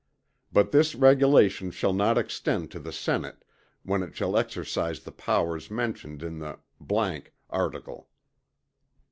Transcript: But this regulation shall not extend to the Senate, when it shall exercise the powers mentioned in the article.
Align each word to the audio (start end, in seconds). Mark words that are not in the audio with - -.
But 0.51 0.71
this 0.71 0.95
regulation 0.95 1.69
shall 1.69 1.93
not 1.93 2.17
extend 2.17 2.71
to 2.71 2.79
the 2.79 2.91
Senate, 2.91 3.45
when 3.83 4.01
it 4.01 4.15
shall 4.15 4.35
exercise 4.35 5.01
the 5.01 5.11
powers 5.11 5.69
mentioned 5.69 6.23
in 6.23 6.39
the 6.39 6.57
article. 7.51 8.09